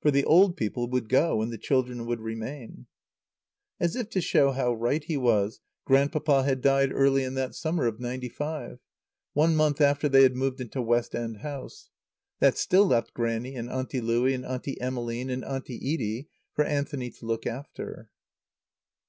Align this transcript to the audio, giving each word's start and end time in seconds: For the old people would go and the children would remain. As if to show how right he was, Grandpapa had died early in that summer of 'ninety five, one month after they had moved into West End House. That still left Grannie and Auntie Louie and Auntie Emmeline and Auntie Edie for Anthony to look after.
For 0.00 0.10
the 0.10 0.24
old 0.24 0.56
people 0.56 0.88
would 0.90 1.08
go 1.08 1.40
and 1.40 1.52
the 1.52 1.56
children 1.56 2.04
would 2.06 2.18
remain. 2.20 2.86
As 3.78 3.94
if 3.94 4.10
to 4.10 4.20
show 4.20 4.50
how 4.50 4.72
right 4.72 5.04
he 5.04 5.16
was, 5.16 5.60
Grandpapa 5.84 6.42
had 6.42 6.60
died 6.62 6.90
early 6.92 7.22
in 7.22 7.34
that 7.34 7.54
summer 7.54 7.86
of 7.86 8.00
'ninety 8.00 8.28
five, 8.28 8.80
one 9.34 9.54
month 9.54 9.80
after 9.80 10.08
they 10.08 10.24
had 10.24 10.34
moved 10.34 10.60
into 10.60 10.82
West 10.82 11.14
End 11.14 11.42
House. 11.42 11.90
That 12.40 12.58
still 12.58 12.86
left 12.86 13.14
Grannie 13.14 13.54
and 13.54 13.70
Auntie 13.70 14.00
Louie 14.00 14.34
and 14.34 14.44
Auntie 14.44 14.80
Emmeline 14.80 15.30
and 15.30 15.44
Auntie 15.44 15.76
Edie 15.76 16.26
for 16.54 16.64
Anthony 16.64 17.10
to 17.12 17.24
look 17.26 17.46
after. 17.46 18.10